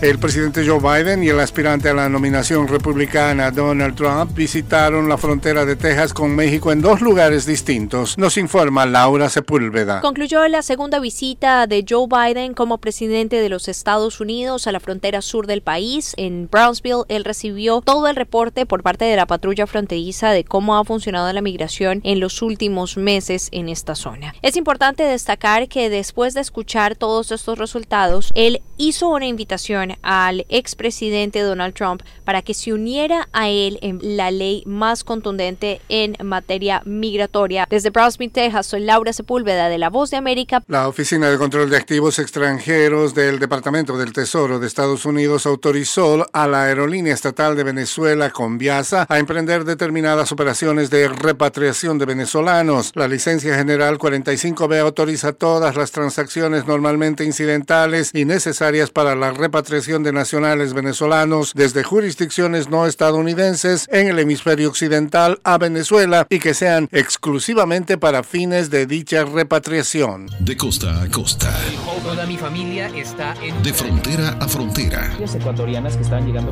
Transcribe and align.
El 0.00 0.20
presidente 0.20 0.64
Joe 0.64 0.78
Biden 0.78 1.24
y 1.24 1.28
el 1.28 1.40
aspirante 1.40 1.88
a 1.88 1.94
la 1.94 2.08
nominación 2.08 2.68
republicana 2.68 3.50
Donald 3.50 3.96
Trump 3.96 4.32
visitaron 4.32 5.08
la 5.08 5.18
frontera 5.18 5.64
de 5.64 5.74
Texas 5.74 6.14
con 6.14 6.36
México 6.36 6.70
en 6.70 6.80
dos 6.80 7.00
lugares 7.00 7.46
distintos, 7.46 8.16
nos 8.16 8.36
informa 8.36 8.86
Laura 8.86 9.28
Sepúlveda. 9.28 10.00
Concluyó 10.00 10.46
la 10.46 10.62
segunda 10.62 11.00
visita 11.00 11.66
de 11.66 11.84
Joe 11.86 12.06
Biden 12.06 12.54
como 12.54 12.78
presidente 12.78 13.40
de 13.40 13.48
los 13.48 13.66
Estados 13.66 14.20
Unidos 14.20 14.68
a 14.68 14.72
la 14.72 14.78
frontera 14.78 15.20
sur 15.20 15.48
del 15.48 15.62
país. 15.62 16.14
En 16.16 16.48
Brownsville, 16.48 17.02
él 17.08 17.24
recibió 17.24 17.80
todo 17.80 18.06
el 18.06 18.14
reporte 18.14 18.66
por 18.66 18.84
parte 18.84 19.04
de 19.04 19.16
la 19.16 19.26
patrulla 19.26 19.66
fronteriza 19.66 20.30
de 20.30 20.44
cómo 20.44 20.78
ha 20.78 20.84
funcionado 20.84 21.32
la 21.32 21.42
migración 21.42 22.02
en 22.04 22.20
los 22.20 22.40
últimos 22.40 22.96
meses 22.96 23.48
en 23.50 23.68
esta 23.68 23.96
zona. 23.96 24.32
Es 24.42 24.54
importante 24.54 25.02
destacar 25.02 25.66
que 25.66 25.90
después 25.90 26.34
de 26.34 26.40
escuchar 26.40 26.94
todos 26.94 27.32
estos 27.32 27.58
resultados, 27.58 28.30
él 28.36 28.62
hizo 28.76 29.08
una 29.08 29.26
invitación 29.26 29.87
al 30.02 30.46
expresidente 30.48 31.40
Donald 31.40 31.74
Trump 31.74 32.02
para 32.24 32.42
que 32.42 32.54
se 32.54 32.72
uniera 32.72 33.28
a 33.32 33.48
él 33.48 33.78
en 33.82 34.16
la 34.16 34.30
ley 34.30 34.62
más 34.66 35.04
contundente 35.04 35.80
en 35.88 36.16
materia 36.22 36.82
migratoria. 36.84 37.66
Desde 37.70 37.90
Brownsville, 37.90 38.30
Texas, 38.30 38.66
soy 38.66 38.80
Laura 38.80 39.12
Sepúlveda 39.12 39.68
de 39.68 39.78
La 39.78 39.90
Voz 39.90 40.10
de 40.10 40.16
América. 40.16 40.62
La 40.66 40.88
Oficina 40.88 41.30
de 41.30 41.38
Control 41.38 41.70
de 41.70 41.76
Activos 41.76 42.18
Extranjeros 42.18 43.14
del 43.14 43.38
Departamento 43.38 43.96
del 43.96 44.12
Tesoro 44.12 44.58
de 44.58 44.66
Estados 44.66 45.04
Unidos 45.04 45.46
autorizó 45.46 46.26
a 46.32 46.46
la 46.46 46.64
aerolínea 46.64 47.14
estatal 47.14 47.56
de 47.56 47.64
Venezuela, 47.64 48.30
Conviasa, 48.30 49.06
a 49.08 49.18
emprender 49.18 49.64
determinadas 49.64 50.32
operaciones 50.32 50.90
de 50.90 51.08
repatriación 51.08 51.98
de 51.98 52.06
venezolanos. 52.06 52.92
La 52.94 53.08
licencia 53.08 53.54
general 53.56 53.98
45B 53.98 54.80
autoriza 54.80 55.32
todas 55.32 55.76
las 55.76 55.92
transacciones 55.92 56.66
normalmente 56.66 57.24
incidentales 57.24 58.10
y 58.12 58.24
necesarias 58.24 58.90
para 58.90 59.14
la 59.14 59.30
repatriación 59.30 59.77
de 59.86 60.12
nacionales 60.12 60.74
venezolanos 60.74 61.52
desde 61.54 61.84
jurisdicciones 61.84 62.68
no 62.68 62.86
estadounidenses 62.86 63.86
en 63.92 64.08
el 64.08 64.18
hemisferio 64.18 64.68
occidental 64.68 65.40
a 65.44 65.56
Venezuela 65.56 66.26
y 66.28 66.40
que 66.40 66.52
sean 66.52 66.88
exclusivamente 66.90 67.96
para 67.96 68.24
fines 68.24 68.70
de 68.70 68.86
dicha 68.86 69.24
repatriación. 69.24 70.26
De 70.40 70.56
costa 70.56 71.00
a 71.00 71.08
costa. 71.08 71.56
Toda 72.02 72.26
mi 72.26 72.36
familia 72.36 72.88
está 72.88 73.34
en... 73.40 73.62
De 73.62 73.72
frontera 73.72 74.30
a 74.40 74.48
frontera. 74.48 75.16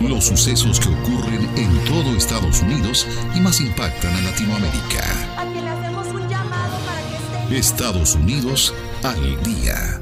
Los 0.00 0.24
sucesos 0.24 0.80
que 0.80 0.88
ocurren 0.88 1.48
en 1.56 1.84
todo 1.84 2.16
Estados 2.16 2.60
Unidos 2.62 3.06
y 3.36 3.40
más 3.40 3.60
impactan 3.60 4.16
a 4.16 4.20
Latinoamérica. 4.22 5.04
Estados 7.50 8.16
Unidos 8.16 8.74
al 9.04 9.40
día. 9.44 10.01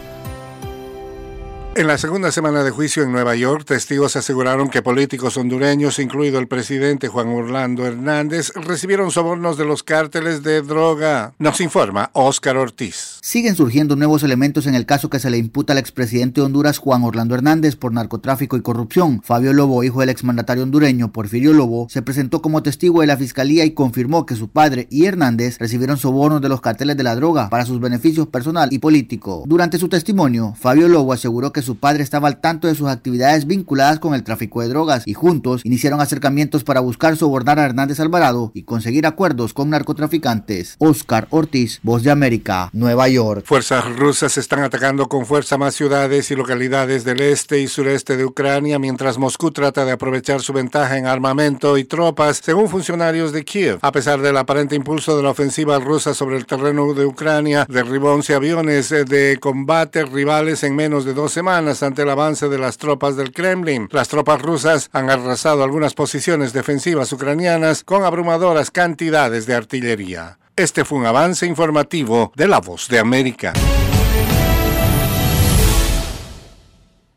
En 1.73 1.87
la 1.87 1.97
segunda 1.97 2.33
semana 2.33 2.65
de 2.65 2.69
juicio 2.69 3.01
en 3.01 3.13
Nueva 3.13 3.33
York, 3.33 3.63
testigos 3.65 4.17
aseguraron 4.17 4.69
que 4.69 4.81
políticos 4.81 5.37
hondureños, 5.37 5.99
incluido 5.99 6.37
el 6.37 6.49
presidente 6.49 7.07
Juan 7.07 7.29
Orlando 7.29 7.85
Hernández, 7.85 8.51
recibieron 8.55 9.09
sobornos 9.09 9.57
de 9.57 9.63
los 9.63 9.81
cárteles 9.81 10.43
de 10.43 10.61
droga. 10.63 11.33
Nos 11.39 11.61
informa 11.61 12.09
Óscar 12.11 12.57
Ortiz. 12.57 13.19
Siguen 13.21 13.55
surgiendo 13.55 13.95
nuevos 13.95 14.21
elementos 14.23 14.67
en 14.67 14.75
el 14.75 14.85
caso 14.85 15.09
que 15.09 15.19
se 15.19 15.29
le 15.29 15.37
imputa 15.37 15.71
al 15.71 15.79
expresidente 15.79 16.41
de 16.41 16.45
Honduras 16.45 16.77
Juan 16.77 17.03
Orlando 17.03 17.35
Hernández 17.35 17.77
por 17.77 17.93
narcotráfico 17.93 18.57
y 18.57 18.61
corrupción. 18.61 19.21
Fabio 19.23 19.53
Lobo, 19.53 19.81
hijo 19.85 20.01
del 20.01 20.09
exmandatario 20.09 20.63
hondureño 20.63 21.13
Porfirio 21.13 21.53
Lobo, 21.53 21.87
se 21.89 22.01
presentó 22.01 22.41
como 22.41 22.63
testigo 22.63 22.99
de 22.99 23.07
la 23.07 23.15
fiscalía 23.15 23.63
y 23.63 23.71
confirmó 23.71 24.25
que 24.25 24.35
su 24.35 24.49
padre 24.49 24.87
y 24.89 25.05
Hernández 25.05 25.57
recibieron 25.57 25.95
sobornos 25.95 26.41
de 26.41 26.49
los 26.49 26.59
cárteles 26.59 26.97
de 26.97 27.03
la 27.03 27.15
droga 27.15 27.49
para 27.49 27.65
sus 27.65 27.79
beneficios 27.79 28.27
personal 28.27 28.73
y 28.73 28.79
político. 28.79 29.45
Durante 29.47 29.77
su 29.77 29.87
testimonio, 29.87 30.53
Fabio 30.59 30.89
Lobo 30.89 31.13
aseguró 31.13 31.53
que 31.53 31.61
su 31.61 31.70
padre 31.75 32.03
estaba 32.03 32.27
al 32.27 32.41
tanto 32.41 32.67
de 32.67 32.75
sus 32.75 32.87
actividades 32.87 33.45
vinculadas 33.45 33.99
con 33.99 34.13
el 34.13 34.23
tráfico 34.23 34.61
de 34.61 34.69
drogas 34.69 35.03
y 35.05 35.13
juntos 35.13 35.61
iniciaron 35.63 36.01
acercamientos 36.01 36.63
para 36.63 36.79
buscar 36.79 37.17
sobornar 37.17 37.59
a 37.59 37.65
Hernández 37.65 37.99
Alvarado 37.99 38.51
y 38.53 38.63
conseguir 38.63 39.05
acuerdos 39.05 39.53
con 39.53 39.69
narcotraficantes. 39.69 40.75
Oscar 40.79 41.27
Ortiz, 41.29 41.79
Voz 41.83 42.03
de 42.03 42.11
América, 42.11 42.69
Nueva 42.73 43.07
York. 43.09 43.43
Fuerzas 43.45 43.85
rusas 43.97 44.37
están 44.37 44.63
atacando 44.63 45.07
con 45.07 45.25
fuerza 45.25 45.57
más 45.57 45.75
ciudades 45.75 46.31
y 46.31 46.35
localidades 46.35 47.03
del 47.03 47.21
este 47.21 47.59
y 47.59 47.67
sureste 47.67 48.17
de 48.17 48.25
Ucrania 48.25 48.79
mientras 48.79 49.17
Moscú 49.17 49.51
trata 49.51 49.85
de 49.85 49.91
aprovechar 49.91 50.41
su 50.41 50.53
ventaja 50.53 50.97
en 50.97 51.05
armamento 51.05 51.77
y 51.77 51.83
tropas, 51.83 52.41
según 52.43 52.69
funcionarios 52.69 53.31
de 53.31 53.43
Kiev. 53.43 53.79
A 53.81 53.91
pesar 53.91 54.21
del 54.21 54.37
aparente 54.37 54.75
impulso 54.75 55.17
de 55.17 55.23
la 55.23 55.29
ofensiva 55.29 55.79
rusa 55.79 56.13
sobre 56.13 56.37
el 56.37 56.45
terreno 56.45 56.93
de 56.93 57.05
Ucrania, 57.05 57.65
derribó 57.69 58.13
11 58.13 58.33
aviones 58.33 58.89
de 58.89 59.37
combate 59.39 60.05
rivales 60.05 60.63
en 60.63 60.75
menos 60.75 61.05
de 61.05 61.13
dos 61.13 61.31
ante 61.51 62.03
el 62.03 62.09
avance 62.09 62.47
de 62.47 62.57
las 62.57 62.77
tropas 62.77 63.17
del 63.17 63.33
Kremlin. 63.33 63.89
Las 63.91 64.07
tropas 64.07 64.41
rusas 64.41 64.89
han 64.93 65.09
arrasado 65.09 65.63
algunas 65.63 65.93
posiciones 65.93 66.53
defensivas 66.53 67.11
ucranianas 67.11 67.83
con 67.83 68.05
abrumadoras 68.05 68.71
cantidades 68.71 69.45
de 69.45 69.55
artillería. 69.55 70.37
Este 70.55 70.85
fue 70.85 70.99
un 70.99 71.05
avance 71.05 71.45
informativo 71.45 72.31
de 72.35 72.47
La 72.47 72.59
Voz 72.59 72.87
de 72.87 72.99
América. 72.99 73.51